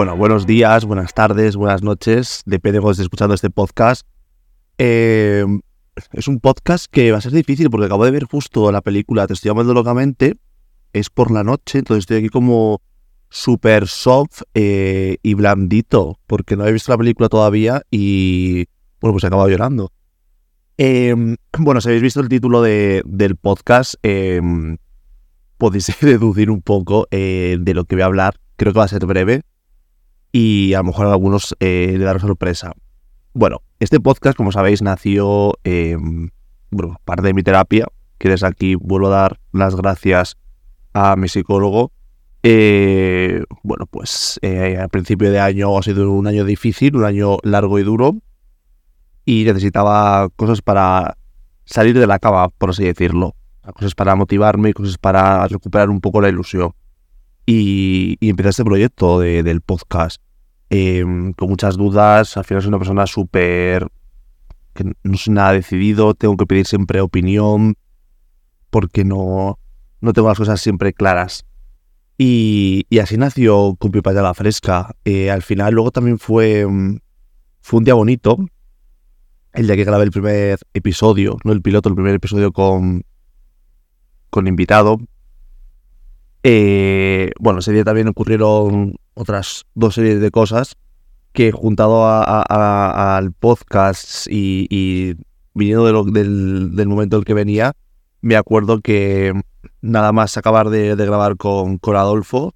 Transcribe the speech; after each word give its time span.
Bueno, 0.00 0.16
buenos 0.16 0.46
días, 0.46 0.86
buenas 0.86 1.12
tardes, 1.12 1.56
buenas 1.56 1.82
noches, 1.82 2.40
depende 2.46 2.78
de 2.78 2.80
cuando 2.80 2.92
estés 2.92 3.04
escuchando 3.04 3.34
este 3.34 3.50
podcast. 3.50 4.06
Eh, 4.78 5.44
es 6.14 6.26
un 6.26 6.40
podcast 6.40 6.86
que 6.90 7.12
va 7.12 7.18
a 7.18 7.20
ser 7.20 7.32
difícil 7.32 7.68
porque 7.68 7.84
acabo 7.84 8.06
de 8.06 8.10
ver 8.10 8.24
justo 8.24 8.72
la 8.72 8.80
película 8.80 9.26
Te 9.26 9.34
estoy 9.34 9.50
llamando 9.50 9.74
locamente, 9.74 10.38
es 10.94 11.10
por 11.10 11.30
la 11.30 11.44
noche, 11.44 11.80
entonces 11.80 12.04
estoy 12.04 12.16
aquí 12.16 12.28
como 12.30 12.80
super 13.28 13.88
soft 13.88 14.40
eh, 14.54 15.18
y 15.22 15.34
blandito 15.34 16.18
porque 16.26 16.56
no 16.56 16.66
he 16.66 16.72
visto 16.72 16.90
la 16.92 16.96
película 16.96 17.28
todavía 17.28 17.82
y 17.90 18.68
bueno, 19.02 19.12
pues 19.12 19.24
he 19.24 19.26
acabado 19.26 19.50
llorando. 19.50 19.92
Eh, 20.78 21.14
bueno, 21.58 21.82
si 21.82 21.88
habéis 21.88 22.02
visto 22.02 22.20
el 22.20 22.30
título 22.30 22.62
de, 22.62 23.02
del 23.04 23.36
podcast, 23.36 23.96
podéis 25.58 25.94
deducir 26.00 26.50
un 26.50 26.62
poco 26.62 27.06
de 27.10 27.72
lo 27.74 27.84
que 27.84 27.96
voy 27.96 28.02
a 28.02 28.06
hablar. 28.06 28.36
Creo 28.56 28.72
que 28.72 28.78
va 28.78 28.86
a 28.86 28.88
ser 28.88 29.04
breve 29.04 29.42
y 30.32 30.74
a 30.74 30.78
lo 30.78 30.84
mejor 30.84 31.06
a 31.06 31.12
algunos 31.12 31.56
eh, 31.60 31.94
le 31.96 32.04
dará 32.04 32.18
sorpresa. 32.18 32.72
Bueno, 33.32 33.62
este 33.78 34.00
podcast, 34.00 34.36
como 34.36 34.52
sabéis, 34.52 34.82
nació 34.82 35.54
eh, 35.64 35.96
bueno, 36.70 36.96
parte 37.04 37.26
de 37.26 37.34
mi 37.34 37.42
terapia, 37.42 37.86
que 38.18 38.28
desde 38.28 38.46
aquí 38.46 38.74
vuelvo 38.74 39.08
a 39.08 39.10
dar 39.10 39.40
las 39.52 39.76
gracias 39.76 40.36
a 40.92 41.16
mi 41.16 41.28
psicólogo. 41.28 41.92
Eh, 42.42 43.44
bueno, 43.62 43.86
pues 43.86 44.38
eh, 44.42 44.78
al 44.80 44.88
principio 44.88 45.30
de 45.30 45.40
año 45.40 45.76
ha 45.76 45.82
sido 45.82 46.10
un 46.10 46.26
año 46.26 46.44
difícil, 46.44 46.96
un 46.96 47.04
año 47.04 47.38
largo 47.42 47.78
y 47.78 47.82
duro, 47.82 48.16
y 49.24 49.44
necesitaba 49.44 50.28
cosas 50.36 50.62
para 50.62 51.16
salir 51.64 51.98
de 51.98 52.06
la 52.06 52.18
cama, 52.18 52.48
por 52.48 52.70
así 52.70 52.84
decirlo. 52.84 53.34
Cosas 53.74 53.94
para 53.94 54.16
motivarme, 54.16 54.72
cosas 54.72 54.98
para 54.98 55.46
recuperar 55.46 55.90
un 55.90 56.00
poco 56.00 56.20
la 56.20 56.28
ilusión 56.28 56.72
y, 57.52 58.16
empecé 58.20 58.50
este 58.50 58.64
proyecto 58.64 59.18
del 59.18 59.60
podcast 59.60 60.22
em, 60.68 61.32
con 61.32 61.48
muchas 61.48 61.76
dudas. 61.76 62.36
Al 62.36 62.44
final 62.44 62.62
soy 62.62 62.68
una 62.68 62.78
persona 62.78 63.06
súper... 63.06 63.88
que 64.72 64.84
no 65.02 65.16
soy 65.16 65.34
nada 65.34 65.52
decidido, 65.52 66.14
tengo 66.14 66.36
que 66.36 66.46
pedir 66.46 66.66
siempre 66.66 67.00
opinión 67.00 67.74
porque 68.70 69.04
no, 69.04 69.58
no 70.00 70.12
tengo 70.12 70.28
las 70.28 70.38
cosas 70.38 70.60
siempre 70.60 70.92
claras. 70.92 71.44
Y, 72.16 72.86
así 73.02 73.16
nació 73.16 73.76
Pipa 73.76 74.12
de 74.12 74.22
la 74.22 74.34
Fresca. 74.34 74.94
Eh, 75.04 75.28
al 75.30 75.42
final 75.42 75.74
luego 75.74 75.90
también 75.90 76.20
fue, 76.20 76.64
mm, 76.64 76.98
fue 77.60 77.78
un 77.78 77.84
día 77.84 77.94
bonito, 77.94 78.38
el 79.54 79.66
día 79.66 79.74
que 79.74 79.84
grabé 79.84 80.04
el 80.04 80.12
primer 80.12 80.60
episodio, 80.72 81.36
no 81.42 81.50
el 81.50 81.62
piloto, 81.62 81.88
el 81.88 81.96
primer 81.96 82.14
episodio 82.14 82.52
con, 82.52 83.02
con 84.30 84.46
invitado, 84.46 85.00
eh, 86.42 87.32
bueno, 87.38 87.58
ese 87.58 87.72
día 87.72 87.84
también 87.84 88.08
ocurrieron 88.08 88.96
otras 89.14 89.66
dos 89.74 89.94
series 89.94 90.20
de 90.20 90.30
cosas 90.30 90.76
que 91.32 91.52
juntado 91.52 92.06
al 92.08 93.32
podcast 93.32 94.26
y, 94.28 95.16
viniendo 95.54 95.84
del, 95.84 96.88
momento 96.88 97.16
en 97.16 97.20
el 97.20 97.24
que 97.24 97.34
venía, 97.34 97.72
me 98.20 98.36
acuerdo 98.36 98.80
que 98.80 99.32
nada 99.80 100.12
más 100.12 100.36
acabar 100.36 100.70
de, 100.70 100.96
grabar 100.96 101.36
con, 101.36 101.78
con 101.78 101.96
Adolfo, 101.96 102.54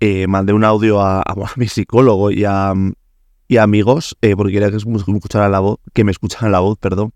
eh, 0.00 0.26
mandé 0.26 0.52
un 0.52 0.64
audio 0.64 1.00
a, 1.00 1.22
mi 1.56 1.68
psicólogo 1.68 2.30
y 2.30 2.44
a, 2.44 2.74
amigos, 3.60 4.16
eh, 4.22 4.34
porque 4.34 4.54
quería 4.54 4.70
que 4.70 4.78
me 4.86 4.96
escucharan 4.96 5.52
la 5.52 5.60
voz, 5.60 5.78
que 5.92 6.04
me 6.04 6.10
escucharan 6.10 6.50
la 6.50 6.60
voz, 6.60 6.78
perdón, 6.78 7.12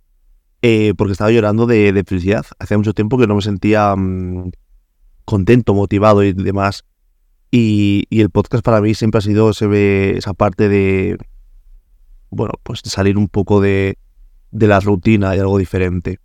porque 0.97 1.12
estaba 1.12 1.31
llorando 1.31 1.66
de, 1.66 1.93
de, 1.93 2.05
felicidad. 2.05 2.45
Hacía 2.59 2.77
mucho 2.77 2.93
tiempo 2.93 3.19
que 3.19 3.27
no 3.27 3.34
me 3.34 3.43
sentía 3.43 3.97
mm, 3.97 4.50
contento, 5.31 5.75
motivado 5.75 6.25
y 6.25 6.33
demás. 6.33 6.85
Y, 7.53 8.05
el 8.11 8.31
podcast 8.31 8.65
para 8.65 8.81
mí 8.81 8.95
siempre 8.95 9.19
ha 9.19 9.23
sido 9.23 9.53
se 9.53 9.69
ve 9.69 10.15
esa 10.17 10.35
parte 10.35 10.69
de, 10.69 11.19
bueno, 12.31 12.55
pues 12.65 12.81
salir 12.85 13.17
un 13.17 13.29
poco 13.29 13.61
de, 13.61 13.97
de 14.51 14.67
la 14.67 14.81
rutina 14.81 15.37
y 15.37 15.39
algo 15.39 15.57
diferente. 15.57 16.19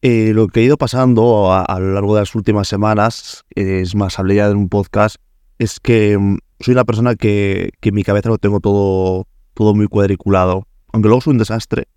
Eh, 0.00 0.32
lo 0.34 0.48
que 0.48 0.60
he 0.60 0.64
ido 0.64 0.78
pasando 0.78 1.52
a, 1.52 1.78
lo 1.78 1.92
largo 1.92 2.14
de 2.14 2.22
las 2.22 2.34
últimas 2.34 2.68
semanas, 2.68 3.44
es 3.54 3.94
más, 3.94 4.18
hablé 4.18 4.36
ya 4.36 4.48
de 4.48 4.54
un 4.54 4.70
podcast, 4.70 5.16
es 5.58 5.78
que 5.78 6.16
mm, 6.16 6.38
soy 6.60 6.72
una 6.72 6.84
persona 6.84 7.16
que, 7.16 7.70
que 7.80 7.90
en 7.90 7.94
mi 7.96 8.02
cabeza 8.02 8.30
lo 8.30 8.38
tengo 8.38 8.60
todo, 8.60 9.26
todo 9.52 9.74
muy 9.74 9.88
cuadriculado. 9.88 10.66
Aunque 10.92 11.08
luego 11.08 11.20
soy 11.20 11.32
un 11.32 11.38
desastre, 11.38 11.88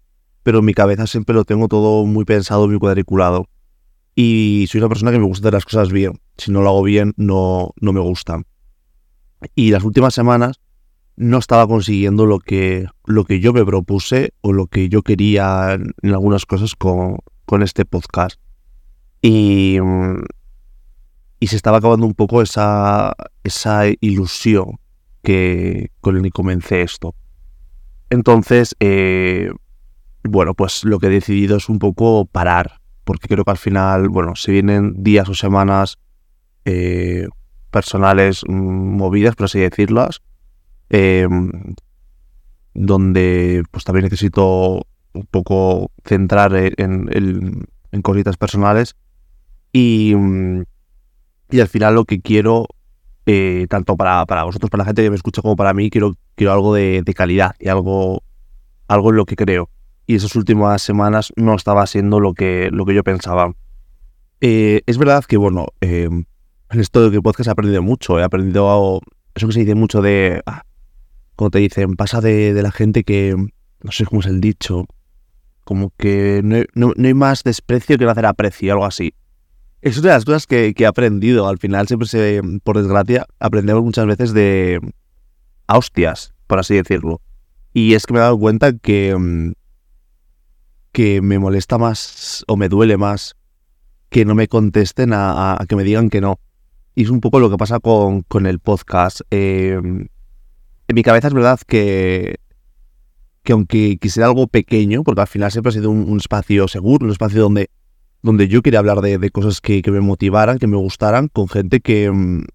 pero 0.44 0.60
en 0.60 0.66
mi 0.66 0.74
cabeza 0.74 1.08
siempre 1.08 1.34
lo 1.34 1.46
tengo 1.46 1.70
todo 1.70 2.06
muy 2.06 2.26
pensado, 2.26 2.68
muy 2.68 2.80
cuadriculado. 2.80 3.48
Y 4.16 4.66
soy 4.70 4.80
una 4.80 4.90
persona 4.90 5.12
que 5.12 5.20
me 5.20 5.26
gusta 5.26 5.48
hacer 5.48 5.54
las 5.54 5.66
cosas 5.66 5.92
bien. 5.92 6.20
Si 6.42 6.52
no 6.52 6.62
lo 6.62 6.70
hago 6.70 6.82
bien, 6.82 7.14
no, 7.18 7.70
no 7.80 7.94
me 7.94 8.00
gusta. 8.00 8.42
Y 9.54 9.70
las 9.70 9.84
últimas 9.84 10.16
semanas 10.16 10.60
no 11.16 11.38
estaba 11.38 11.68
consiguiendo 11.68 12.26
lo 12.26 12.40
que, 12.40 12.88
lo 13.06 13.26
que 13.26 13.40
yo 13.40 13.54
me 13.54 13.64
propuse 13.64 14.34
o 14.42 14.52
lo 14.52 14.66
que 14.66 14.90
yo 14.90 15.04
quería 15.04 15.74
en, 15.74 15.94
algunas 16.12 16.48
cosas 16.48 16.76
con, 16.76 17.20
con, 17.46 17.62
este 17.62 17.86
podcast. 17.86 18.42
Y, 19.22 19.78
y 21.40 21.46
se 21.46 21.56
estaba 21.56 21.78
acabando 21.78 22.08
un 22.08 22.16
poco 22.16 22.42
esa, 22.42 23.14
esa 23.44 23.84
ilusión 24.00 24.80
que, 25.22 25.92
con 26.02 26.16
la 26.16 26.24
que 26.24 26.32
comencé 26.32 26.82
esto. 26.82 27.14
Entonces, 28.10 28.76
eh, 28.80 29.52
bueno, 30.24 30.56
pues 30.56 30.86
lo 30.86 30.98
que 30.98 31.06
he 31.06 31.12
decidido 31.12 31.58
es 31.58 31.70
un 31.70 31.78
poco 31.78 32.26
parar 32.26 32.82
porque 33.04 33.28
creo 33.28 33.44
que 33.44 33.52
al 33.52 33.58
final, 33.58 34.10
bueno, 34.10 34.36
se 34.36 34.52
vienen 34.52 35.04
días 35.04 35.30
o 35.30 35.36
semanas 35.36 36.00
eh, 36.66 37.28
personales 37.70 38.44
movidas, 38.48 39.36
por 39.36 39.46
así 39.46 39.60
decirlas, 39.60 40.22
em, 40.90 41.52
donde 42.74 43.64
pues 43.72 43.84
también 43.84 44.06
necesito 44.06 44.86
un 45.14 45.26
poco 45.30 45.92
centrar 46.06 46.56
en, 46.56 47.10
en, 47.92 48.02
cositas 48.02 48.38
personales 48.38 48.96
y, 49.74 50.14
y, 51.50 51.60
al 51.60 51.68
final 51.68 51.96
lo 51.96 52.06
que 52.06 52.22
quiero, 52.22 52.68
eh, 53.26 53.68
tanto 53.70 53.98
para, 53.98 54.26
para, 54.26 54.44
vosotros, 54.44 54.70
para 54.70 54.84
la 54.84 54.86
gente 54.86 55.04
que 55.04 55.10
me 55.10 55.16
escucha 55.16 55.42
como 55.42 55.56
para 55.56 55.74
mí, 55.74 55.90
quiero, 55.90 56.16
quiero 56.36 56.54
algo 56.54 56.74
de, 56.74 57.02
de 57.04 57.14
calidad 57.14 57.56
y 57.60 57.68
algo, 57.68 58.24
algo 58.88 59.10
en 59.10 59.16
lo 59.18 59.26
que 59.26 59.36
creo 59.36 59.70
y 60.12 60.16
esas 60.16 60.36
últimas 60.36 60.82
semanas 60.82 61.32
no 61.38 61.56
estaba 61.56 61.88
siendo 61.88 62.20
lo 62.20 62.34
que, 62.34 62.70
lo 62.72 62.86
que 62.86 62.94
yo 62.94 63.02
pensaba. 63.02 63.54
Eh, 64.42 64.82
es 64.86 64.98
verdad 64.98 65.24
que, 65.24 65.38
bueno, 65.38 65.68
eh, 65.80 66.10
en 66.72 66.80
esto 66.80 67.04
de 67.04 67.12
que 67.12 67.22
podcast 67.22 67.48
he 67.48 67.52
aprendido 67.52 67.82
mucho. 67.82 68.20
He 68.20 68.24
aprendido 68.24 69.02
eso 69.36 69.48
que 69.48 69.54
se 69.54 69.60
dice 69.62 69.76
mucho 69.76 70.02
de. 70.02 70.42
Ah, 70.46 70.64
como 71.36 71.50
te 71.50 71.60
dicen, 71.60 71.96
pasa 71.96 72.22
de, 72.22 72.54
la 72.62 72.72
gente 72.72 73.04
que. 73.04 73.36
No 73.82 73.92
sé 73.92 74.06
cómo 74.06 74.22
es 74.22 74.28
el 74.28 74.42
dicho. 74.42 74.86
Como 75.64 75.92
que 75.98 76.42
no, 76.44 76.94
hay 76.98 77.14
más 77.14 77.44
desprecio 77.44 77.98
que 77.98 78.06
no 78.06 78.12
hacer 78.12 78.26
aprecio, 78.26 78.74
algo 78.74 78.86
así. 78.86 79.14
Es 79.82 79.98
una 79.98 80.10
de 80.10 80.16
las 80.16 80.26
cosas 80.26 80.48
que, 80.48 80.74
he 80.78 80.86
aprendido. 80.86 81.48
Al 81.48 81.58
final, 81.58 81.88
siempre 81.88 82.08
se. 82.08 82.42
Por 82.64 82.78
desgracia, 82.78 83.26
aprendemos 83.40 83.84
muchas 83.84 84.06
veces 84.06 84.34
de. 84.34 84.80
A 85.68 85.78
hostias, 85.78 86.34
por 86.48 86.60
así 86.60 86.76
decirlo. 86.76 87.22
Y 87.74 87.94
es 87.94 88.06
que 88.06 88.14
me 88.14 88.20
he 88.20 88.24
dado 88.24 88.38
cuenta 88.38 88.74
que 88.74 89.16
mm, 89.18 89.54
que 90.92 91.22
me 91.22 91.40
molesta 91.40 91.78
más 91.78 92.44
o 92.48 92.58
me 92.58 92.70
duele 92.70 92.98
más 92.98 93.36
que 94.10 94.26
no 94.26 94.36
me 94.36 94.48
contesten 94.48 95.12
a, 95.14 95.58
que 95.68 95.76
me 95.76 95.84
digan 95.84 96.10
que 96.10 96.20
no. 96.20 96.40
Y 96.96 97.04
es 97.04 97.10
un 97.10 97.22
poco 97.22 97.40
lo 97.40 97.50
que 97.50 97.58
pasa 97.58 97.80
con, 97.80 98.22
con 98.24 98.46
el 98.46 98.60
podcast. 98.60 99.22
Em, 99.30 100.08
en 100.88 100.96
mi 100.96 101.04
cabeza 101.04 101.30
es 101.30 101.34
verdad 101.34 101.60
que, 101.66 102.40
que 103.44 103.54
aunque 103.54 103.98
quisiera 103.98 104.28
algo 104.28 104.48
pequeño, 104.48 105.04
porque 105.04 105.22
al 105.22 105.28
final 105.28 105.52
siempre 105.52 105.70
ha 105.70 105.74
sido 105.74 105.90
un, 105.90 106.18
espacio 106.18 106.68
seguro, 106.68 107.06
un 107.06 107.12
espacio 107.12 107.42
donde, 107.42 107.70
donde 108.22 108.48
yo 108.48 108.62
quería 108.62 108.80
hablar 108.80 109.02
de, 109.02 109.30
cosas 109.32 109.62
que, 109.62 109.82
me 109.88 110.02
motivaran, 110.02 110.60
que 110.60 110.68
me 110.68 110.78
gustaran, 110.78 111.30
con 111.30 111.48
gente 111.48 111.80
que, 111.80 112.06
em, 112.06 112.46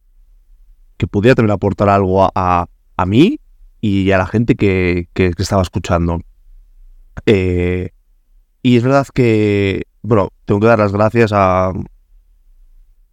que 0.96 1.06
pudiera 1.06 1.34
también 1.34 1.52
aportar 1.52 1.88
algo 1.88 2.30
a, 2.34 2.68
a, 2.96 3.06
mí 3.06 3.40
y 3.80 4.10
a 4.10 4.18
la 4.18 4.26
gente 4.26 4.54
que, 4.54 5.08
que, 5.14 5.32
que 5.32 5.42
estaba 5.42 5.62
escuchando. 5.62 6.20
Eh, 7.24 7.90
y 8.62 8.76
es 8.76 8.82
verdad 8.82 9.06
que, 9.14 9.84
bueno, 10.02 10.30
tengo 10.44 10.60
que 10.60 10.66
dar 10.66 10.78
las 10.78 10.92
gracias 10.92 11.30
a, 11.32 11.72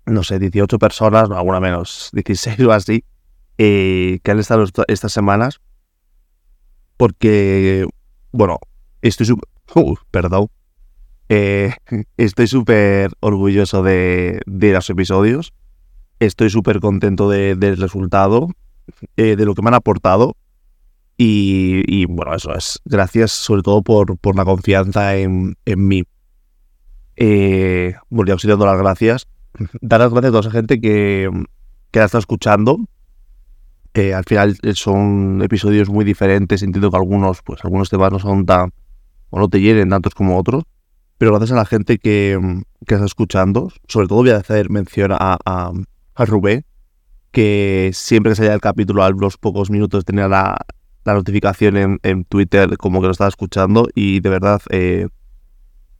no 0.05 0.23
sé, 0.23 0.39
18 0.39 0.79
personas, 0.79 1.29
alguna 1.31 1.59
menos, 1.59 2.09
16 2.13 2.59
o 2.61 2.71
así, 2.71 3.03
eh, 3.57 4.19
que 4.23 4.31
han 4.31 4.39
estado 4.39 4.65
estas 4.87 5.11
semanas. 5.11 5.61
Porque, 6.97 7.87
bueno, 8.31 8.59
estoy 9.01 9.25
súper... 9.25 9.49
Perdón. 10.11 10.47
Eh, 11.29 11.73
estoy 12.17 12.47
súper 12.47 13.11
orgulloso 13.19 13.83
de, 13.83 14.41
los 14.45 14.89
episodios. 14.89 15.53
Estoy 16.19 16.49
súper 16.49 16.79
contento 16.79 17.29
del 17.29 17.77
resultado, 17.77 18.49
eh, 19.17 19.35
de 19.35 19.45
lo 19.45 19.55
que 19.55 19.61
me 19.61 19.69
han 19.69 19.73
aportado. 19.73 20.35
Y, 21.17 22.05
bueno, 22.05 22.33
eso 22.33 22.53
es. 22.55 22.79
Gracias 22.85 23.31
sobre 23.31 23.61
todo 23.61 23.81
por, 23.81 24.17
por 24.17 24.35
la 24.35 24.45
confianza 24.45 25.15
en, 25.15 25.55
en 25.65 25.87
mí. 25.87 26.03
Eh, 27.15 27.95
bueno, 28.09 28.35
ya 28.35 28.55
las 28.55 28.77
gracias. 28.77 29.27
Dar 29.81 29.99
las 29.99 30.11
gracias 30.11 30.29
a 30.29 30.31
toda 30.31 30.41
esa 30.41 30.51
gente 30.51 30.81
que, 30.81 31.29
que 31.91 31.99
la 31.99 32.05
está 32.05 32.17
escuchando. 32.17 32.79
Eh, 33.93 34.13
al 34.13 34.23
final 34.23 34.57
son 34.73 35.41
episodios 35.43 35.89
muy 35.89 36.05
diferentes. 36.05 36.63
Entiendo 36.63 36.89
que 36.89 36.97
algunos, 36.97 37.41
pues 37.43 37.63
algunos 37.63 37.89
temas 37.89 38.11
no 38.11 38.19
son 38.19 38.45
tan, 38.45 38.71
o 39.29 39.39
no 39.39 39.49
te 39.49 39.61
llenen 39.61 39.89
tantos 39.89 40.15
como 40.15 40.37
otros. 40.37 40.63
Pero 41.17 41.31
gracias 41.31 41.51
a 41.51 41.55
la 41.55 41.65
gente 41.65 41.99
que, 41.99 42.39
que 42.85 42.95
está 42.95 43.05
escuchando, 43.05 43.71
sobre 43.87 44.07
todo 44.07 44.19
voy 44.19 44.31
a 44.31 44.37
hacer 44.37 44.69
mención 44.69 45.11
a, 45.11 45.37
a, 45.45 45.71
a 46.15 46.25
Rubén, 46.25 46.65
que 47.31 47.91
siempre 47.93 48.31
que 48.31 48.35
salía 48.35 48.53
el 48.53 48.61
capítulo 48.61 49.03
a 49.03 49.09
los 49.09 49.37
pocos 49.37 49.69
minutos 49.69 50.05
tenía 50.05 50.27
la, 50.27 50.57
la 51.05 51.13
notificación 51.13 51.77
en, 51.77 51.99
en, 52.03 52.25
Twitter 52.25 52.77
como 52.77 52.99
que 53.01 53.07
lo 53.07 53.11
estaba 53.11 53.27
escuchando 53.27 53.87
y 53.93 54.19
de 54.19 54.29
verdad 54.29 54.61
eh, 54.69 55.07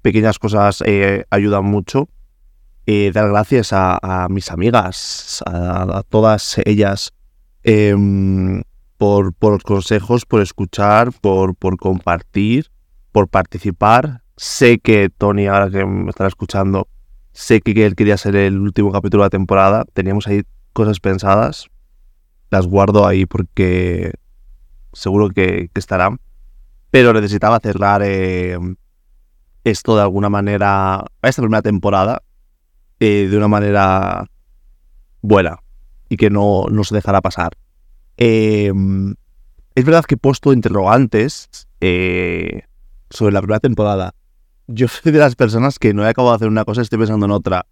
pequeñas 0.02 0.40
cosas 0.40 0.84
eh, 0.86 1.26
ayudan 1.30 1.66
mucho. 1.66 2.10
Eh, 2.86 3.12
dar 3.14 3.30
gracias 3.30 3.72
a, 3.72 3.98
a 4.02 4.28
mis 4.28 4.52
amigas, 4.52 5.42
a, 5.46 6.00
a 6.00 6.04
todas 6.04 6.60
ellas, 6.66 7.14
em, 7.64 8.62
por, 8.98 9.34
por, 9.34 9.64
consejos, 9.64 10.26
por 10.26 10.42
escuchar, 10.42 11.12
por, 11.22 11.56
por 11.56 11.78
compartir, 11.78 12.72
por 13.14 13.30
participar. 13.30 14.22
Sé 14.36 14.80
que 14.80 15.10
Tony, 15.10 15.48
ahora 15.48 15.70
que 15.70 15.86
me 15.86 16.10
estará 16.10 16.28
escuchando, 16.28 16.88
sé 17.32 17.62
que 17.62 17.86
él 17.86 17.96
quería 17.96 18.18
ser 18.18 18.36
el 18.36 18.60
último 18.60 18.92
capítulo 18.92 19.24
de 19.24 19.28
la 19.28 19.30
temporada. 19.30 19.86
Teníamos 19.94 20.28
ahí 20.28 20.44
cosas 20.74 21.00
pensadas. 21.00 21.68
Las 22.50 22.68
guardo 22.68 23.08
ahí 23.08 23.26
porque 23.26 24.14
seguro 24.92 25.30
que, 25.30 25.70
que 25.74 25.80
estarán. 25.80 26.20
Pero 26.92 27.14
necesitaba 27.14 27.60
cerrar 27.60 28.02
eh, 28.04 28.58
esto 29.64 29.96
de 29.96 30.02
alguna 30.02 30.30
manera, 30.30 31.06
esta 31.22 31.42
primera 31.42 31.62
temporada, 31.62 32.22
eh, 33.00 33.28
de 33.30 33.38
una 33.38 33.48
manera 33.48 34.26
buena 35.22 35.60
y 36.10 36.18
que 36.18 36.30
no, 36.30 36.66
se 36.84 36.96
dejará 36.96 37.22
pasar. 37.22 37.54
Eh, 38.18 38.72
es 39.76 39.86
verdad 39.86 40.06
que 40.06 40.16
he 40.16 40.18
puesto 40.18 40.54
interrogantes 40.54 41.68
eh, 41.82 42.62
sobre 43.10 43.34
la 43.34 43.42
primera 43.42 43.60
temporada. 43.60 44.14
Yo 44.68 44.88
soy 44.88 45.12
de 45.12 45.20
las 45.20 45.36
personas 45.36 45.80
que 45.80 45.94
no 45.94 46.06
he 46.06 46.10
acabado 46.10 46.34
de 46.34 46.36
hacer 46.38 46.48
una 46.48 46.66
cosa 46.66 46.82
y 46.82 46.84
estoy 46.84 47.00
pensando 47.00 47.26
en 47.26 47.32
otra. 47.32 47.66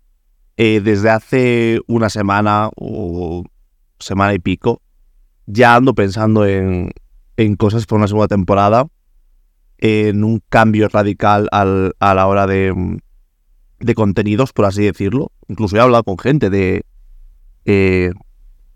Eh, 0.58 0.82
desde 0.84 1.10
hace 1.10 1.80
una 1.88 2.10
semana 2.10 2.70
o 2.76 3.44
semana 4.00 4.34
y 4.34 4.40
pico, 4.40 4.82
ya 5.46 5.76
ando 5.76 5.94
pensando 5.94 6.46
en, 6.46 6.92
en 7.38 7.56
cosas 7.56 7.86
para 7.86 8.00
una 8.00 8.08
segunda 8.08 8.28
temporada 8.28 8.88
en 9.78 10.24
un 10.24 10.42
cambio 10.50 10.88
radical 10.90 11.48
al, 11.52 11.96
a 12.00 12.14
la 12.14 12.28
hora 12.28 12.46
de, 12.46 13.00
de, 13.82 13.96
contenidos, 13.96 14.54
por 14.54 14.66
así 14.66 14.84
decirlo. 14.84 15.32
Incluso 15.48 15.78
he 15.78 15.80
hablado 15.80 16.04
con 16.04 16.18
gente 16.18 16.50
de... 16.50 16.84
Eh, 17.66 18.12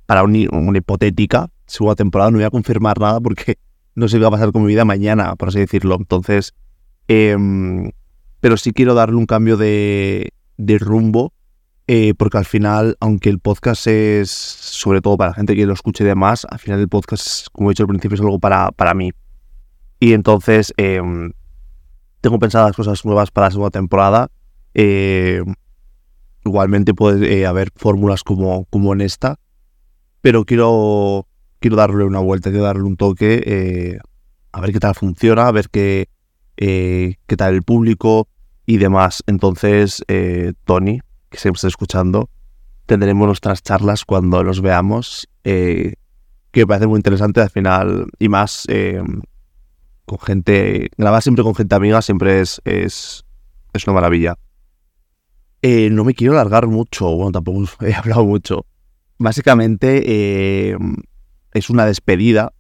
para 0.06 0.24
un, 0.24 0.48
una 0.52 0.78
hipotética 0.78 1.50
segunda 1.66 1.96
temporada, 1.96 2.32
no 2.32 2.38
voy 2.38 2.46
a 2.46 2.52
confirmar 2.52 3.00
nada 3.00 3.20
porque 3.20 3.58
no 3.96 4.08
sé 4.08 4.18
qué 4.18 4.24
va 4.24 4.28
a 4.30 4.32
pasar 4.32 4.52
con 4.52 4.64
mi 4.64 4.68
vida 4.70 4.86
mañana, 4.86 5.36
por 5.36 5.50
así 5.50 5.60
decirlo. 5.60 5.96
Entonces, 5.96 6.54
eh, 7.08 7.36
pero 8.40 8.58
sí 8.58 8.72
quiero 8.72 8.94
darle 8.94 9.16
un 9.16 9.26
cambio 9.26 9.58
de, 9.58 10.34
de 10.58 10.78
rumbo, 10.78 11.34
eh, 11.88 12.14
porque 12.18 12.38
al 12.38 12.46
final, 12.46 12.98
aunque 13.00 13.30
el 13.30 13.40
podcast 13.40 13.88
es, 13.88 14.30
sobre 14.30 15.02
todo 15.02 15.18
para 15.18 15.32
la 15.32 15.36
gente 15.36 15.56
que 15.56 15.66
lo 15.66 15.74
escuche 15.74 16.04
de 16.04 16.16
más, 16.16 16.46
al 16.50 16.60
final 16.60 16.80
el 16.80 16.90
podcast, 16.90 17.48
como 17.52 17.70
he 17.70 17.72
dicho 17.72 17.84
al 17.84 17.90
principio, 17.90 18.16
es 18.16 18.22
algo 18.22 18.40
para, 18.40 18.72
para 18.72 18.94
mí. 18.94 19.12
Y 20.00 20.14
entonces 20.14 20.74
eh, 20.78 21.02
tengo 22.22 22.40
pensadas 22.40 22.76
cosas 22.76 23.06
nuevas 23.06 23.32
para 23.32 23.48
la 23.48 23.52
segunda 23.52 23.72
temporada. 23.72 24.30
Eh, 24.76 25.42
igualmente 26.44 26.94
puede 26.94 27.40
eh, 27.40 27.46
haber 27.46 27.72
fórmulas 27.76 28.24
como, 28.24 28.66
como 28.66 28.94
en 28.94 29.02
esta. 29.02 29.40
Pero 30.22 30.46
quiero, 30.46 31.28
quiero 31.60 31.78
darle 31.78 32.04
una 32.04 32.20
vuelta, 32.20 32.52
quiero 32.52 32.66
darle 32.66 32.84
un 32.84 32.98
toque. 32.98 33.42
Eh, 33.46 33.98
a 34.52 34.62
ver 34.62 34.72
qué 34.72 34.80
tal 34.80 34.94
funciona, 34.94 35.48
a 35.48 35.52
ver 35.52 35.70
qué, 35.70 36.10
qué 36.56 37.38
tal 37.38 37.56
el 37.56 37.64
público 37.64 38.28
y 38.66 38.78
demás. 38.78 39.24
Entonces, 39.28 40.04
Tony, 40.64 41.00
que 41.30 41.38
siempre 41.38 41.58
está 41.58 41.68
escuchando, 41.68 42.30
tendremos 42.86 43.28
nuestras 43.28 43.62
charlas 43.62 44.06
cuando 44.06 44.44
los 44.44 44.62
veamos. 44.62 45.28
que 45.44 45.98
me 46.56 46.68
parece 46.68 46.88
muy 46.88 46.98
interesante 46.98 47.42
al 47.42 47.50
final 47.50 48.08
y 48.18 48.30
más 48.30 48.66
con 50.06 50.20
gente, 50.20 50.90
grabar 50.98 51.22
siempre 51.22 51.44
con 51.44 51.54
gente 51.54 51.76
amiga 51.76 52.02
siempre 52.02 52.40
es, 52.40 52.62
es, 52.64 53.26
es 53.74 53.88
una 53.88 53.96
maravilla. 53.96 54.38
Eh, 55.68 55.90
no 55.90 56.04
me 56.04 56.14
quiero 56.14 56.34
alargar 56.34 56.68
mucho, 56.68 57.10
bueno, 57.16 57.32
tampoco 57.32 57.64
he 57.82 57.96
hablado 57.96 58.24
mucho. 58.24 58.68
Básicamente 59.18 60.04
eh, 60.06 60.78
es 61.56 61.72
una 61.72 61.88
despedida, 61.88 62.54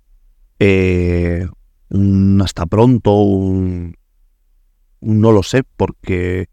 eh, 0.57 1.47
un 1.89 2.41
hasta 2.41 2.65
pronto, 2.65 3.13
un, 3.13 3.95
no 5.01 5.31
lo 5.31 5.43
sé, 5.43 5.61
porque 5.77 6.49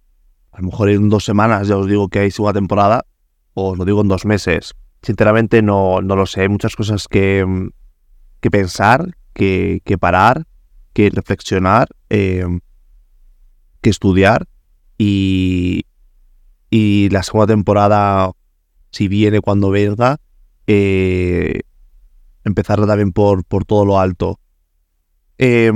a 0.50 0.60
lo 0.60 0.66
mejor 0.66 0.90
en 0.90 1.08
dos 1.08 1.25
semanas 1.25 1.69
ya 1.69 1.78
os 1.78 1.87
digo 1.87 2.10
que 2.10 2.19
hay 2.19 2.31
segunda 2.31 2.52
temporada, 2.52 3.06
o 3.55 3.70
os 3.70 3.78
lo 3.78 3.87
digo 3.87 4.02
en 4.02 4.08
dos 4.08 4.26
meses. 4.26 4.75
Sinceramente 5.00 5.62
no, 5.62 6.02
no 6.02 6.16
lo 6.16 6.26
sé, 6.26 6.43
hay 6.43 6.50
muchas 6.50 6.76
cosas 6.76 7.08
que, 7.08 7.46
que 8.43 8.50
pensar, 8.50 9.16
que, 9.32 9.81
que 9.87 9.96
parar 9.96 10.44
que 10.93 11.08
reflexionar, 11.08 11.88
que 12.10 12.60
estudiar 13.81 14.46
y, 14.98 15.87
y, 16.72 17.10
la 17.10 17.22
segunda 17.22 17.48
temporada, 17.48 18.32
si 18.90 19.06
viene 19.06 19.42
cuando 19.42 19.69
venga, 19.69 20.16
eh, 20.66 21.60
empezarla 22.44 22.86
también 22.86 23.12
por, 23.12 23.44
por 23.44 23.66
todo 23.66 23.84
lo 23.84 24.00
alto. 24.00 24.40
Eh, 25.36 25.70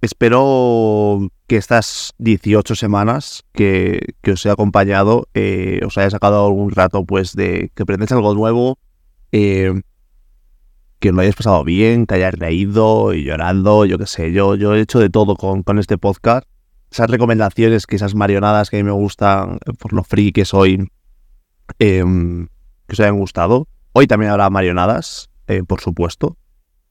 espero 0.00 1.28
que 1.48 1.56
estas 1.56 2.12
18 2.18 2.76
semanas 2.76 3.42
que, 3.52 4.14
que 4.22 4.32
os 4.32 4.46
he 4.46 4.50
acompañado 4.50 5.26
eh, 5.34 5.80
os 5.84 5.98
haya 5.98 6.10
sacado 6.10 6.46
algún 6.46 6.70
rato 6.70 7.04
pues 7.04 7.34
de 7.34 7.72
que 7.74 7.82
aprendáis 7.82 8.12
algo 8.12 8.34
nuevo, 8.34 8.78
eh, 9.32 9.82
que 11.00 11.10
lo 11.10 11.20
hayáis 11.20 11.34
pasado 11.34 11.64
bien, 11.64 12.06
que 12.06 12.14
hayáis 12.14 12.34
reído 12.34 13.14
y 13.14 13.24
llorando, 13.24 13.84
yo 13.84 13.98
qué 13.98 14.06
sé, 14.06 14.32
yo, 14.32 14.54
yo 14.54 14.76
he 14.76 14.80
hecho 14.80 15.00
de 15.00 15.10
todo 15.10 15.34
con, 15.34 15.64
con 15.64 15.80
este 15.80 15.98
podcast. 15.98 16.46
Esas 16.94 17.10
recomendaciones, 17.10 17.88
que 17.88 17.96
esas 17.96 18.14
marionadas 18.14 18.70
que 18.70 18.76
a 18.76 18.78
mí 18.78 18.84
me 18.84 18.92
gustan, 18.92 19.58
por 19.80 19.92
lo 19.92 20.04
free 20.04 20.30
que 20.30 20.44
soy, 20.44 20.92
eh, 21.80 22.04
que 22.86 22.92
os 22.92 23.00
hayan 23.00 23.18
gustado. 23.18 23.66
Hoy 23.94 24.06
también 24.06 24.30
habrá 24.30 24.48
marionadas, 24.48 25.28
eh, 25.48 25.64
por 25.64 25.80
supuesto. 25.80 26.36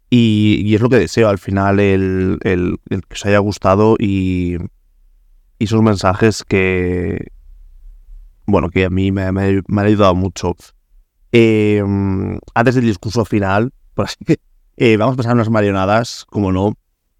Y, 0.09 0.61
y, 0.65 0.75
es 0.75 0.81
lo 0.81 0.89
que 0.89 0.97
deseo 0.97 1.29
al 1.29 1.37
final, 1.37 1.79
el, 1.79 2.37
el, 2.43 2.79
que 2.89 3.13
os 3.13 3.25
haya 3.25 3.37
gustado 3.37 3.95
y, 3.97 4.57
y 5.57 5.67
son 5.67 5.85
mensajes 5.85 6.43
que, 6.43 7.31
bueno, 8.45 8.71
que 8.71 8.83
a 8.83 8.89
mí 8.89 9.13
me, 9.13 9.31
me, 9.31 9.61
me 9.69 9.81
han 9.81 9.87
ayudado 9.87 10.15
mucho. 10.15 10.53
Eh, 11.31 11.81
antes 12.53 12.75
del 12.75 12.83
discurso 12.83 13.23
final, 13.23 13.71
por 13.93 14.09
que 14.25 14.41
eh, 14.75 14.97
vamos 14.97 15.13
a 15.13 15.17
pasar 15.17 15.33
unas 15.35 15.49
marionadas, 15.49 16.25
como 16.29 16.51
no, 16.51 16.73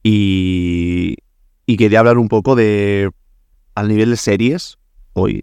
y, 0.04 1.16
y 1.66 1.78
quería 1.78 2.00
hablar 2.00 2.18
un 2.18 2.28
poco 2.28 2.56
de 2.56 3.12
al 3.76 3.88
nivel 3.88 4.12
de 4.12 4.18
series 4.18 4.78
hoy. 5.14 5.42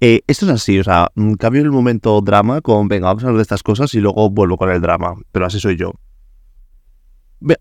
Eh, 0.00 0.22
esto 0.26 0.46
es 0.46 0.52
así, 0.52 0.80
o 0.80 0.84
sea, 0.84 1.08
cambio 1.38 1.62
el 1.62 1.70
momento 1.70 2.20
drama 2.20 2.60
con, 2.60 2.88
venga, 2.88 3.06
vamos 3.06 3.22
a 3.22 3.26
hablar 3.28 3.38
de 3.38 3.42
estas 3.42 3.62
cosas 3.62 3.94
y 3.94 4.00
luego 4.00 4.28
vuelvo 4.30 4.56
con 4.56 4.68
el 4.70 4.80
drama, 4.80 5.14
pero 5.30 5.46
así 5.46 5.60
soy 5.60 5.76
yo. 5.76 5.92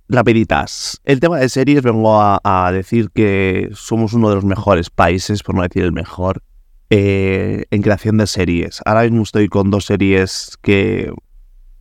Rapiditas. 0.09 0.99
El 1.03 1.19
tema 1.19 1.37
de 1.37 1.49
series 1.49 1.83
vengo 1.83 2.19
a, 2.19 2.71
decir 2.71 3.09
que 3.11 3.69
somos 3.73 4.13
uno 4.13 4.29
de 4.29 4.35
los 4.35 4.45
mejores 4.45 4.89
países, 4.89 5.43
por 5.43 5.55
no 5.55 5.61
decir 5.61 5.83
el 5.83 5.91
mejor, 5.91 6.43
eh, 6.89 7.65
en 7.69 7.81
creación 7.81 8.17
de 8.17 8.27
series. 8.27 8.81
Ahora 8.85 9.03
mismo 9.03 9.23
estoy 9.23 9.47
con 9.47 9.69
dos 9.69 9.85
series 9.85 10.57
que 10.61 11.13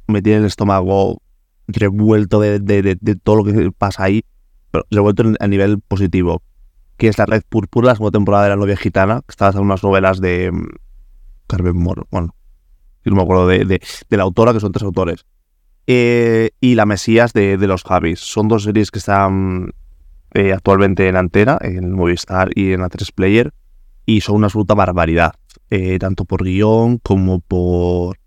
me 0.08 0.22
tiene 0.22 0.40
el 0.40 0.44
estómago 0.46 1.22
revuelto 1.68 2.40
de, 2.40 2.58
de, 2.58 2.98
de 3.00 3.16
todo 3.16 3.36
lo 3.36 3.44
que 3.44 3.70
pasa 3.72 4.04
ahí, 4.04 4.24
pero 4.70 4.86
revuelto 4.90 5.24
a 5.38 5.46
nivel 5.46 5.80
positivo, 5.80 6.42
que 6.96 7.08
es 7.08 7.18
la 7.18 7.26
Red 7.26 7.42
Púrpura, 7.48 7.88
la 7.88 7.94
segunda 7.94 8.18
temporada 8.18 8.44
de 8.44 8.50
la 8.50 8.56
novia 8.56 8.76
gitana, 8.76 9.22
que 9.22 9.30
está 9.30 9.46
basada 9.46 9.60
en 9.62 9.66
unas 9.66 9.82
novelas 9.82 10.20
de 10.20 10.50
um, 10.50 10.66
Carmen 11.46 11.76
Moro, 11.76 12.06
bueno, 12.10 12.34
no 13.04 13.16
me 13.16 13.22
acuerdo 13.22 13.46
de, 13.46 13.64
de, 13.64 14.16
la 14.16 14.22
autora, 14.22 14.52
que 14.52 14.60
son 14.60 14.72
tres 14.72 14.84
autores, 14.84 15.24
eh, 15.86 16.50
y 16.60 16.74
La 16.74 16.86
Mesías 16.86 17.32
de, 17.32 17.56
de, 17.56 17.66
los 17.66 17.82
Javis. 17.82 18.20
Son 18.20 18.48
dos 18.48 18.64
series 18.64 18.90
que 18.90 18.98
están 18.98 19.72
eh, 20.34 20.52
actualmente 20.52 21.08
en 21.08 21.16
Antena, 21.16 21.58
en 21.60 21.92
Movistar 21.92 22.50
y 22.54 22.72
en 22.72 22.80
la 22.80 22.88
3 22.88 23.10
Player, 23.12 23.52
y 24.06 24.20
son 24.20 24.36
una 24.36 24.46
absoluta 24.46 24.74
barbaridad, 24.74 25.34
eh, 25.70 25.98
tanto 25.98 26.24
por 26.24 26.44
guion 26.44 26.98
como 26.98 27.40
por 27.40 28.18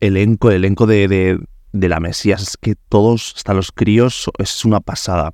elenco, 0.00 0.50
el 0.50 0.56
elenco 0.56 0.86
de, 0.86 1.06
de, 1.06 1.38
de, 1.72 1.88
la 1.88 2.00
Mesías. 2.00 2.42
Es 2.42 2.56
que 2.56 2.74
todos, 2.74 3.34
hasta 3.36 3.54
los 3.54 3.70
críos, 3.70 4.30
es 4.38 4.64
una 4.64 4.80
pasada. 4.80 5.32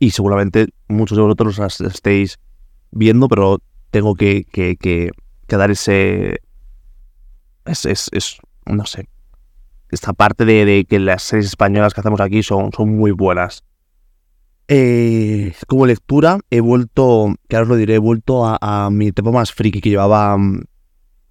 Y 0.00 0.10
seguramente 0.10 0.68
muchos 0.88 1.16
de 1.16 1.22
vosotros 1.22 1.58
las 1.58 1.80
estéis 1.80 2.38
viendo, 2.90 3.28
pero 3.28 3.58
tengo 3.90 4.14
que, 4.14 4.44
que, 4.44 5.10
dar 5.48 5.70
ese... 5.70 6.40
Es, 7.64 7.84
es, 7.84 8.08
es, 8.12 8.38
no 8.66 8.86
sé. 8.86 9.08
esta 9.90 10.12
parte 10.12 10.44
de, 10.44 10.86
que 10.88 10.98
las 10.98 11.22
series 11.22 11.46
españolas 11.46 11.94
que 11.94 12.00
hacemos 12.00 12.20
aquí 12.20 12.42
son, 12.42 12.72
son 12.72 12.96
muy 12.96 13.12
buenas. 13.12 13.62
Eh, 14.68 15.52
como 15.66 15.86
lectura, 15.86 16.38
he 16.50 16.60
vuelto, 16.60 17.34
que 17.48 17.56
ahora 17.56 17.64
os 17.64 17.68
lo 17.68 17.76
diré, 17.76 17.96
he 17.96 17.98
vuelto 17.98 18.44
a, 18.46 18.88
mi 18.90 19.12
tiempo 19.12 19.32
más 19.32 19.52
friki 19.52 19.80
que 19.80 19.90
llevaba 19.90 20.36
mm, 20.36 20.62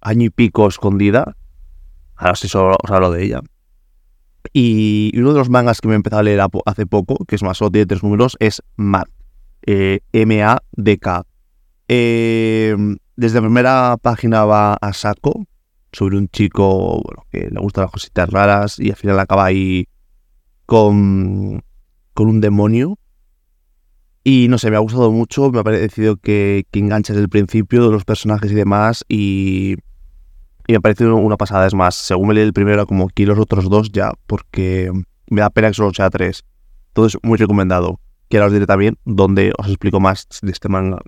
año 0.00 0.26
y 0.26 0.30
pico 0.30 0.68
escondida. 0.68 1.36
Ahora 2.14 2.36
sí 2.36 2.46
os 2.46 2.90
hablo 2.90 3.10
de 3.10 3.24
ella. 3.24 3.40
Y 4.52 5.12
uno 5.16 5.32
de 5.32 5.38
los 5.38 5.50
mangas 5.50 5.80
que 5.80 5.88
me 5.88 5.94
he 5.94 5.96
empezado 5.96 6.20
a 6.20 6.22
leer 6.24 6.40
hace 6.66 6.86
poco, 6.86 7.24
que 7.24 7.36
es 7.36 7.42
más, 7.42 7.58
solo 7.58 7.70
tiene 7.70 7.86
tres 7.86 8.02
números, 8.02 8.36
es 8.40 8.62
Mad. 8.76 9.04
Eh, 9.64 10.00
M-A-D-K. 10.12 11.26
Eh, 11.88 12.76
desde 13.16 13.34
la 13.36 13.42
primera 13.42 13.96
página 14.00 14.44
va 14.44 14.74
a 14.74 14.92
saco 14.92 15.44
sobre 15.92 16.16
un 16.16 16.28
chico 16.28 17.02
que 17.30 17.48
le 17.50 17.60
gustan 17.60 17.82
las 17.82 17.92
cositas 17.92 18.28
raras 18.28 18.78
y 18.78 18.90
al 18.90 18.96
final 18.96 19.20
acaba 19.20 19.44
ahí 19.44 19.88
con, 20.66 21.62
con 22.14 22.28
un 22.28 22.40
demonio. 22.40 22.98
Y 24.24 24.46
no 24.48 24.58
sé, 24.58 24.70
me 24.70 24.76
ha 24.76 24.80
gustado 24.80 25.10
mucho, 25.10 25.50
me 25.50 25.60
ha 25.60 25.64
parecido 25.64 26.16
que, 26.16 26.64
que 26.70 26.78
engancha 26.78 27.12
desde 27.12 27.24
el 27.24 27.28
principio 27.28 27.84
de 27.84 27.90
los 27.90 28.04
personajes 28.04 28.52
y 28.52 28.54
demás 28.54 29.04
y, 29.08 29.76
y 30.66 30.72
me 30.72 30.76
ha 30.76 30.80
parecido 30.80 31.16
una 31.16 31.36
pasada. 31.36 31.66
Es 31.66 31.74
más, 31.74 31.94
según 31.94 32.28
me 32.28 32.34
leí 32.34 32.44
el 32.44 32.52
primero, 32.52 32.86
como 32.86 33.08
que 33.08 33.26
los 33.26 33.38
otros 33.38 33.68
dos 33.68 33.90
ya, 33.90 34.12
porque 34.26 34.90
me 35.28 35.40
da 35.40 35.50
pena 35.50 35.68
que 35.68 35.74
solo 35.74 35.92
sea 35.92 36.10
tres. 36.10 36.44
Entonces, 36.88 37.18
muy 37.22 37.38
recomendado. 37.38 38.00
Que 38.28 38.38
ahora 38.38 38.46
os 38.46 38.52
diré 38.52 38.66
también 38.66 38.96
donde 39.04 39.52
os 39.58 39.66
explico 39.68 40.00
más 40.00 40.26
de 40.40 40.50
este 40.50 40.68
manga. 40.68 40.98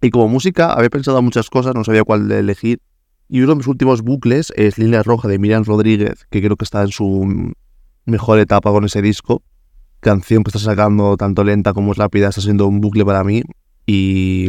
Y 0.00 0.10
como 0.10 0.28
música, 0.28 0.72
había 0.72 0.90
pensado 0.90 1.22
muchas 1.22 1.48
cosas, 1.48 1.74
no 1.74 1.84
sabía 1.84 2.04
cuál 2.04 2.30
elegir. 2.30 2.80
Y 3.28 3.40
uno 3.40 3.50
de 3.50 3.56
mis 3.56 3.66
últimos 3.66 4.02
bucles 4.02 4.52
es 4.56 4.76
Línea 4.76 5.02
Roja 5.02 5.28
de 5.28 5.38
Miriam 5.38 5.64
Rodríguez, 5.64 6.26
que 6.28 6.42
creo 6.42 6.56
que 6.56 6.64
está 6.64 6.82
en 6.82 6.88
su 6.88 7.54
mejor 8.04 8.38
etapa 8.38 8.70
con 8.70 8.84
ese 8.84 9.00
disco. 9.00 9.42
Canción 10.00 10.42
que 10.42 10.50
está 10.50 10.58
sacando 10.58 11.16
tanto 11.16 11.44
lenta 11.44 11.72
como 11.72 11.94
rápida, 11.94 12.28
está 12.28 12.40
siendo 12.40 12.66
un 12.66 12.80
bucle 12.80 13.04
para 13.04 13.22
mí. 13.22 13.42
Y, 13.86 14.48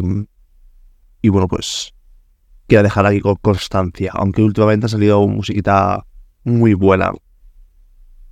y 1.21 1.29
bueno, 1.29 1.47
pues 1.47 1.93
quiero 2.67 2.83
dejar 2.83 3.05
aquí 3.05 3.19
con 3.19 3.35
constancia, 3.35 4.11
aunque 4.13 4.41
últimamente 4.41 4.85
ha 4.85 4.89
salido 4.89 5.25
musiquita 5.27 6.05
muy 6.43 6.73
buena. 6.73 7.11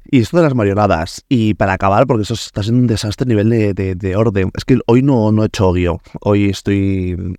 Y 0.05 0.19
esto 0.19 0.37
de 0.37 0.43
las 0.43 0.55
marionadas, 0.55 1.23
y 1.29 1.53
para 1.53 1.73
acabar, 1.73 2.07
porque 2.07 2.23
eso 2.23 2.33
está 2.33 2.63
siendo 2.63 2.81
un 2.81 2.87
desastre 2.87 3.25
a 3.25 3.29
nivel 3.29 3.49
de, 3.49 3.95
de, 3.95 4.15
orden, 4.15 4.51
es 4.55 4.65
que 4.65 4.79
hoy 4.87 5.03
no, 5.03 5.31
no 5.31 5.43
he 5.43 5.47
hecho 5.47 5.71
guion, 5.71 5.99
hoy 6.21 6.49
estoy 6.49 7.37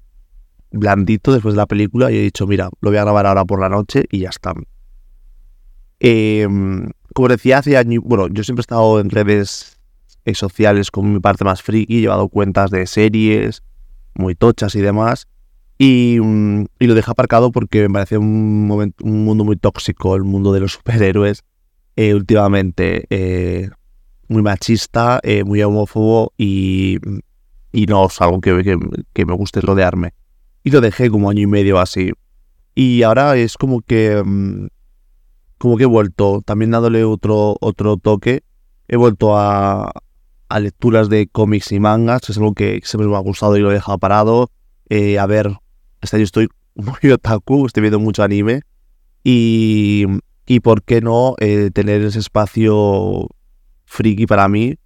blandito 0.70 1.32
después 1.32 1.54
de 1.54 1.58
la 1.58 1.66
película 1.66 2.10
y 2.10 2.16
he 2.16 2.22
dicho, 2.22 2.46
mira, 2.46 2.70
lo 2.80 2.90
voy 2.90 2.98
a 2.98 3.02
grabar 3.02 3.26
ahora 3.26 3.44
por 3.44 3.60
la 3.60 3.68
noche 3.68 4.04
y 4.10 4.20
ya 4.20 4.30
está. 4.30 4.54
Em, 6.00 6.88
como 7.14 7.28
decía 7.28 7.58
hace 7.58 7.76
años, 7.76 8.02
bueno, 8.04 8.28
yo 8.28 8.42
siempre 8.42 8.60
he 8.60 8.64
estado 8.64 9.00
en 9.00 9.10
redes 9.10 9.78
sociales 10.34 10.90
con 10.90 11.12
mi 11.12 11.20
parte 11.20 11.44
más 11.44 11.62
friki, 11.62 11.98
he 11.98 12.00
llevado 12.00 12.28
cuentas 12.28 12.70
de 12.70 12.86
series 12.86 13.62
muy 14.14 14.34
tochas 14.34 14.74
y 14.74 14.80
demás, 14.80 15.28
y, 15.84 16.20
mm, 16.20 16.66
lo 16.78 16.94
dejé 16.94 17.10
aparcado 17.10 17.50
porque 17.50 17.88
me 17.88 17.94
parecía 17.94 18.20
un, 18.20 18.68
momento, 18.68 19.04
un 19.04 19.24
mundo 19.24 19.42
muy 19.42 19.56
tóxico, 19.56 20.14
el 20.14 20.22
mundo 20.22 20.52
de 20.52 20.60
los 20.60 20.72
superhéroes, 20.74 21.42
eh, 21.96 22.14
últimamente 22.14 23.06
eh, 23.10 23.68
muy 24.28 24.42
machista, 24.42 25.18
eh, 25.24 25.42
muy 25.42 25.60
homófobo 25.60 26.32
y, 26.38 26.98
y 27.72 27.86
no 27.86 28.06
es 28.06 28.20
algo 28.20 28.40
que, 28.40 28.62
que, 28.62 28.78
que 29.12 29.26
me 29.26 29.34
guste 29.34 29.60
rodearme 29.60 30.14
y 30.62 30.70
lo 30.70 30.80
dejé 30.80 31.10
como 31.10 31.28
año 31.28 31.40
y 31.42 31.46
medio 31.48 31.80
así. 31.80 32.12
Y 32.76 33.02
ahora 33.02 33.36
es 33.36 33.56
como 33.56 33.80
que 33.80 34.22
mm, 34.24 34.68
como 35.58 35.76
que 35.76 35.82
he 35.82 35.86
vuelto, 35.86 36.42
también 36.44 36.70
dándole 36.70 37.02
otro, 37.02 37.56
otro 37.60 37.96
toque, 37.96 38.44
he 38.86 38.96
vuelto 38.96 39.36
a, 39.36 39.90
a 40.48 40.60
lecturas 40.60 41.08
de 41.08 41.26
cómics 41.26 41.72
y 41.72 41.80
mangas, 41.80 42.30
es 42.30 42.36
algo 42.36 42.54
que 42.54 42.80
siempre 42.84 43.08
me 43.08 43.16
ha 43.16 43.20
gustado 43.20 43.56
y 43.56 43.60
lo 43.60 43.72
he 43.72 43.74
dejado 43.74 43.98
parado. 43.98 44.48
Eh, 44.88 45.18
a 45.18 45.26
ver, 45.26 45.56
este 46.02 46.16
año 46.16 46.24
estoy 46.24 46.48
muy 46.74 47.10
otaku, 47.10 47.66
estoy 47.66 47.80
viendo 47.80 48.00
mucho 48.00 48.22
anime 48.22 48.62
y, 49.24 50.04
y 50.46 50.60
por 50.60 50.82
qué 50.82 51.00
no 51.00 51.34
eh, 51.38 51.70
tener 51.72 52.02
ese 52.02 52.18
espacio 52.18 53.28
friki 53.86 54.26
para 54.26 54.48
mí 54.48 54.76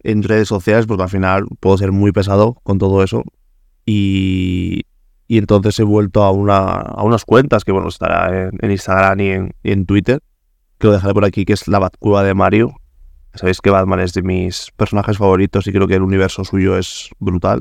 en 0.00 0.22
redes 0.22 0.48
sociales, 0.48 0.86
porque 0.86 1.02
al 1.02 1.08
final 1.08 1.46
puedo 1.60 1.76
ser 1.76 1.92
muy 1.92 2.12
pesado 2.12 2.54
con 2.62 2.78
todo 2.78 3.02
eso. 3.02 3.24
Y, 3.84 4.82
y 5.26 5.38
entonces 5.38 5.78
he 5.80 5.82
vuelto 5.82 6.22
a, 6.22 6.30
una, 6.30 6.66
a 6.76 7.02
unas 7.02 7.24
cuentas 7.24 7.64
que, 7.64 7.72
bueno, 7.72 7.88
estará 7.88 8.50
en, 8.60 8.70
Instagram 8.70 9.20
y 9.20 9.70
en, 9.70 9.86
Twitter, 9.86 10.20
que 10.78 10.86
lo 10.86 10.92
dejaré 10.92 11.14
por 11.14 11.24
aquí, 11.24 11.44
que 11.44 11.54
es 11.54 11.66
la 11.68 11.78
Batcueva 11.78 12.22
de 12.22 12.34
Mario. 12.34 12.74
Sabéis 13.34 13.60
que 13.60 13.70
Batman 13.70 14.00
es 14.00 14.14
de 14.14 14.22
mis 14.22 14.70
personajes 14.76 15.18
favoritos 15.18 15.66
y 15.66 15.72
creo 15.72 15.86
que 15.86 15.94
el 15.94 16.02
universo 16.02 16.44
suyo 16.44 16.76
es 16.76 17.10
brutal. 17.18 17.60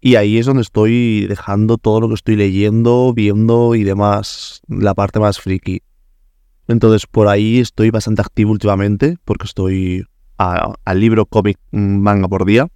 Y 0.00 0.14
ahí 0.14 0.38
es 0.38 0.46
donde 0.46 0.62
estoy 0.62 1.26
dejando 1.26 1.76
todo 1.76 2.00
lo 2.00 2.08
que 2.08 2.14
estoy 2.14 2.36
leyendo, 2.36 3.12
viendo 3.14 3.74
y 3.74 3.84
demás, 3.84 4.62
la 4.68 4.94
parte 4.94 5.18
más 5.18 5.40
friki. 5.40 5.82
Entonces 6.68 7.06
por 7.06 7.28
ahí 7.28 7.58
estoy 7.58 7.90
bastante 7.90 8.22
activo 8.22 8.52
últimamente, 8.52 9.16
porque 9.24 9.46
estoy 9.46 10.04
al 10.36 11.00
libro 11.00 11.26
cómic 11.26 11.58
mm, 11.72 11.98
manga 11.98 12.28
por 12.28 12.44
día. 12.44 12.68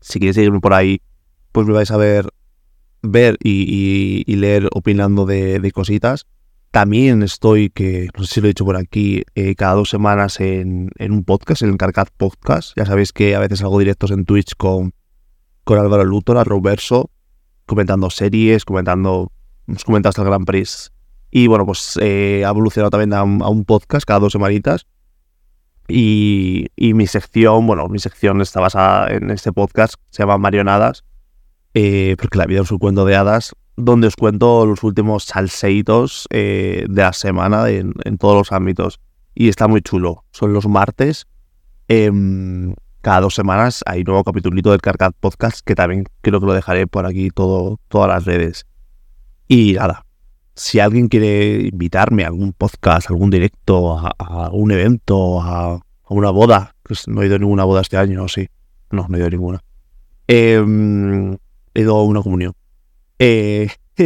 Si 0.00 0.18
quieres 0.18 0.36
seguirme 0.36 0.60
por 0.60 0.74
ahí, 0.74 1.00
pues 1.50 1.66
me 1.66 1.72
vais 1.72 1.90
a 1.90 1.96
ver 1.96 2.30
ver 3.04 3.36
y, 3.42 4.24
leer 4.36 4.68
opinando 4.72 5.26
de, 5.26 5.70
cositas. 5.72 6.26
También 6.70 7.22
estoy, 7.22 7.70
que 7.70 8.08
no 8.16 8.24
sé 8.24 8.34
si 8.34 8.40
lo 8.40 8.46
he 8.46 8.50
dicho 8.50 8.64
por 8.64 8.76
aquí, 8.76 9.22
eh, 9.34 9.54
cada 9.54 9.74
dos 9.74 9.90
semanas 9.90 10.40
en, 10.40 10.90
un 10.98 11.24
podcast, 11.24 11.62
en 11.62 11.70
el 11.70 11.76
Carcat 11.76 12.08
Podcast. 12.16 12.72
Ya 12.76 12.84
sabéis 12.84 13.12
que 13.12 13.36
a 13.36 13.40
veces 13.40 13.62
hago 13.62 13.78
directos 13.78 14.10
en 14.10 14.24
Twitch 14.24 14.56
con, 14.56 14.92
con 15.64 15.78
Álvaro 15.78 16.04
Luthor, 16.04 16.38
a 16.38 16.44
Roverso, 16.44 17.10
comentando 17.66 18.10
series, 18.10 18.64
comentando, 18.64 19.32
hemos 19.66 19.84
comentado 19.84 20.10
hasta 20.10 20.22
el 20.22 20.28
Gran 20.28 20.44
Prix. 20.44 20.92
Y 21.30 21.46
bueno, 21.48 21.66
pues 21.66 21.98
eh, 22.00 22.44
ha 22.46 22.50
evolucionado 22.50 22.90
también 22.90 23.12
a, 23.12 23.22
un 23.24 23.64
podcast 23.64 24.06
cada 24.06 24.20
dos 24.20 24.32
semanitas. 24.32 24.86
Y, 25.88 26.68
y, 26.76 26.94
mi 26.94 27.06
sección, 27.06 27.66
bueno, 27.66 27.88
mi 27.88 27.98
sección 27.98 28.40
está 28.40 28.60
basada 28.60 29.10
en 29.10 29.30
este 29.30 29.52
podcast, 29.52 29.94
se 30.10 30.22
llama 30.22 30.38
Marionadas 30.38 31.04
eh, 31.74 32.14
porque 32.18 32.38
la 32.38 32.46
vida 32.46 32.62
es 32.62 32.70
un 32.70 32.78
cuento 32.78 33.04
de 33.04 33.16
hadas, 33.16 33.52
donde 33.76 34.06
os 34.06 34.14
cuento 34.14 34.64
los 34.64 34.84
últimos 34.84 35.24
salseitos 35.24 36.28
eh, 36.30 36.86
de 36.88 37.02
la 37.02 37.12
semana 37.12 37.68
en, 37.68 37.92
todos 38.18 38.36
los 38.36 38.52
ámbitos. 38.52 39.00
Y 39.34 39.48
está 39.48 39.66
muy 39.66 39.82
chulo. 39.82 40.24
Son 40.30 40.52
los 40.52 40.68
martes. 40.68 41.26
Em, 43.04 43.10
cada 43.10 43.20
dos 43.20 43.34
semanas 43.34 43.82
hay 43.86 44.02
nuevo 44.02 44.24
capítulo 44.24 44.70
del 44.70 44.80
Carcat 44.80 45.14
Podcast, 45.20 45.60
que 45.64 45.74
también 45.74 46.06
creo 46.22 46.40
que 46.40 46.46
lo 46.46 46.54
dejaré 46.54 46.86
por 46.86 47.04
aquí 47.04 47.28
todo, 47.30 47.78
todas 47.88 48.08
las 48.08 48.24
redes. 48.24 48.66
Y 49.46 49.74
nada, 49.74 50.06
si 50.54 50.80
alguien 50.80 51.08
quiere 51.08 51.68
invitarme 51.68 52.24
a 52.24 52.28
algún 52.28 52.54
podcast, 52.54 53.10
a 53.10 53.12
algún 53.12 53.28
directo, 53.28 53.98
a, 53.98 54.14
algún 54.46 54.72
evento, 54.72 55.42
a, 55.42 55.80
una 56.08 56.30
boda, 56.30 56.74
pues 56.82 57.06
no 57.06 57.22
he 57.22 57.26
ido 57.26 57.36
a 57.36 57.38
ninguna 57.38 57.64
boda 57.64 57.82
este 57.82 57.98
año, 57.98 58.26
sí. 58.26 58.48
No, 58.90 59.06
no 59.08 59.16
he 59.16 59.18
ido 59.18 59.26
a 59.26 59.30
ninguna. 59.30 59.60
Eh, 60.26 61.36
he 61.74 61.80
ido 61.80 61.96
a 61.96 62.04
una 62.04 62.22
comunión. 62.22 62.54
Eh, 63.18 63.68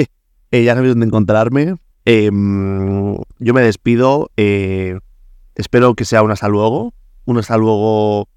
eh, 0.50 0.64
ya 0.64 0.74
sabéis 0.74 0.94
dónde 0.94 1.06
encontrarme. 1.06 1.76
Em, 2.04 3.16
yo 3.38 3.54
me 3.54 3.62
despido. 3.62 4.30
Eh, 4.36 4.98
espero 5.54 5.94
que 5.94 6.04
sea 6.04 6.22
un 6.22 6.32
hasta 6.32 6.48
luego. 6.48 6.94
Un 7.26 7.38
hasta 7.38 7.56
luego 7.58 8.28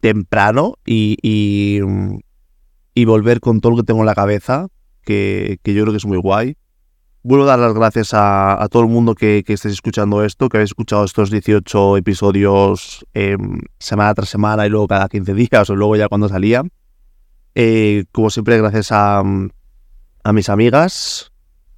temprano 0.00 0.74
y, 0.84 1.16
y, 1.22 3.04
volver 3.04 3.40
con 3.40 3.60
todo 3.60 3.72
lo 3.72 3.76
que 3.78 3.84
tengo 3.84 4.00
en 4.00 4.06
la 4.06 4.14
cabeza, 4.14 4.68
que, 5.02 5.58
que, 5.62 5.74
yo 5.74 5.82
creo 5.82 5.92
que 5.92 5.98
es 5.98 6.06
muy 6.06 6.18
guay. 6.18 6.56
Vuelvo 7.22 7.44
a 7.44 7.48
dar 7.48 7.58
las 7.58 7.74
gracias 7.74 8.10
a, 8.14 8.66
todo 8.70 8.82
el 8.82 8.88
mundo 8.88 9.14
que, 9.14 9.42
que, 9.46 9.52
escuchando 9.52 10.24
esto, 10.24 10.48
que 10.48 10.56
habéis 10.56 10.70
escuchado 10.70 11.04
estos 11.04 11.30
18 11.30 11.98
episodios 11.98 13.04
em, 13.12 13.60
semana 13.78 14.14
tras 14.14 14.28
semana 14.28 14.66
y 14.66 14.70
luego 14.70 14.88
cada 14.88 15.08
15 15.08 15.34
días 15.34 15.70
o 15.70 15.76
luego 15.76 15.96
ya 15.96 16.08
cuando 16.08 16.28
salía. 16.28 16.62
Eh, 17.54 18.04
como 18.12 18.30
siempre, 18.30 18.58
gracias 18.58 18.92
a, 18.92 19.22
a, 20.24 20.32
mis 20.32 20.48
amigas, 20.48 21.32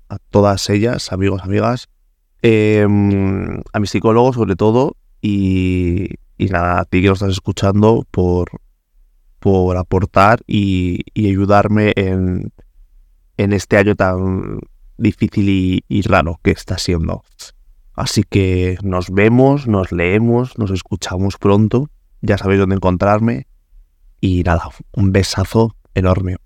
a 0.08 0.18
todas 0.18 0.68
ellas, 0.70 1.12
amigos, 1.12 1.42
amigas, 1.42 1.88
em, 2.42 3.62
a 3.72 3.80
mis 3.80 3.90
psicólogos 3.90 4.36
sobre 4.36 4.54
todo, 4.54 4.96
y, 5.20 6.08
nada, 6.38 6.80
a 6.80 6.84
ti 6.84 7.00
que 7.00 7.08
lo 7.08 7.14
estás 7.14 7.30
escuchando 7.30 8.06
por, 8.10 8.50
por 9.38 9.76
aportar 9.76 10.40
y, 10.46 11.04
ayudarme 11.16 11.92
en, 11.96 12.52
en, 13.36 13.52
este 13.52 13.76
año 13.76 13.94
tan 13.94 14.60
difícil 14.98 15.48
y, 15.48 15.84
y 15.88 16.02
raro 16.02 16.40
que 16.42 16.50
está 16.50 16.78
siendo. 16.78 17.22
Así 17.94 18.22
que 18.22 18.78
nos 18.82 19.10
vemos, 19.10 19.66
nos 19.66 19.92
leemos, 19.92 20.58
nos 20.58 20.70
escuchamos 20.70 21.36
pronto. 21.36 21.88
Ya 22.22 22.38
sabéis 22.38 22.60
dónde 22.60 22.76
encontrarme. 22.76 23.46
Y 24.20 24.42
nada, 24.44 24.68
un 24.92 25.12
besazo 25.12 25.76
enorme. 25.94 26.36